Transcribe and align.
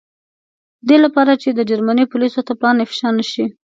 د 0.87 0.87
دې 0.87 0.97
له 1.03 1.09
پاره 1.15 1.35
چې 1.41 1.49
د 1.53 1.59
جرمني 1.69 2.05
پولیسو 2.11 2.39
ته 2.47 2.53
پلان 2.59 2.77
افشا 2.85 3.09
نه 3.17 3.25
شي. 3.31 3.45